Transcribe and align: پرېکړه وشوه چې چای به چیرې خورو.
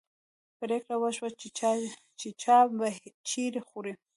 پرېکړه 0.59 0.95
وشوه 1.01 1.29
چې 2.19 2.29
چای 2.45 2.65
به 2.77 2.87
چیرې 3.27 3.61
خورو. 3.67 3.93